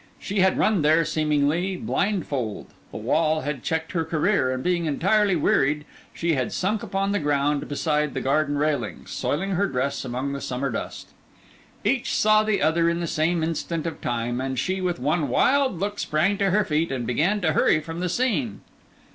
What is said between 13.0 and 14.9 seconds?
same instant of time; and she,